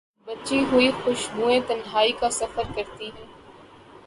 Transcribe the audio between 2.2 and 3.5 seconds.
سفر کرتی ہیں۔